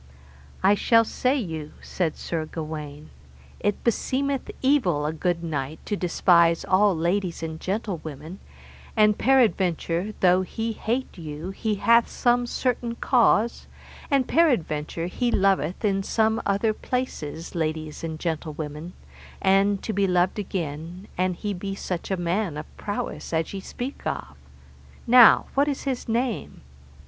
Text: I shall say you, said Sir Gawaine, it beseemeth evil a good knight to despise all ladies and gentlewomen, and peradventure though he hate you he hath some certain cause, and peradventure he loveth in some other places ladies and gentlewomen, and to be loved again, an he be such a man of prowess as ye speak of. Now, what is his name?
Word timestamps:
I 0.63 0.73
shall 0.73 1.05
say 1.05 1.37
you, 1.37 1.73
said 1.79 2.17
Sir 2.17 2.47
Gawaine, 2.47 3.11
it 3.59 3.83
beseemeth 3.83 4.49
evil 4.63 5.05
a 5.05 5.13
good 5.13 5.43
knight 5.43 5.77
to 5.85 5.95
despise 5.95 6.65
all 6.65 6.97
ladies 6.97 7.43
and 7.43 7.59
gentlewomen, 7.59 8.39
and 8.97 9.15
peradventure 9.19 10.15
though 10.19 10.41
he 10.41 10.73
hate 10.73 11.19
you 11.19 11.51
he 11.51 11.75
hath 11.75 12.09
some 12.09 12.47
certain 12.47 12.95
cause, 12.95 13.67
and 14.09 14.27
peradventure 14.27 15.05
he 15.05 15.29
loveth 15.29 15.85
in 15.85 16.01
some 16.01 16.41
other 16.47 16.73
places 16.73 17.53
ladies 17.53 18.03
and 18.03 18.19
gentlewomen, 18.19 18.93
and 19.39 19.83
to 19.83 19.93
be 19.93 20.07
loved 20.07 20.39
again, 20.39 21.07
an 21.15 21.35
he 21.35 21.53
be 21.53 21.75
such 21.75 22.09
a 22.09 22.17
man 22.17 22.57
of 22.57 22.65
prowess 22.75 23.31
as 23.33 23.53
ye 23.53 23.59
speak 23.59 24.01
of. 24.07 24.35
Now, 25.05 25.45
what 25.53 25.67
is 25.67 25.83
his 25.83 26.09
name? 26.09 26.61